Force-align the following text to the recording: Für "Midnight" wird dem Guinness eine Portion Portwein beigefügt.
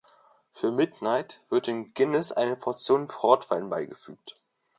Für 0.51 0.71
"Midnight" 0.71 1.41
wird 1.51 1.67
dem 1.67 1.93
Guinness 1.93 2.31
eine 2.31 2.55
Portion 2.55 3.07
Portwein 3.07 3.69
beigefügt. 3.69 4.33